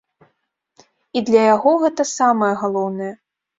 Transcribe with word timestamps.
І 1.19 1.23
для 1.27 1.43
яго 1.55 1.71
гэта 1.85 2.07
самае 2.17 2.53
галоўнае. 2.65 3.15